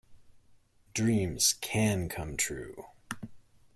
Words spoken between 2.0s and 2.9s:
come true.